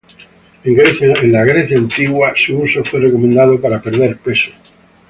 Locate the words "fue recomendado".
2.83-3.61